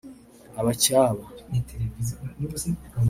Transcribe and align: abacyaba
abacyaba 0.59 1.25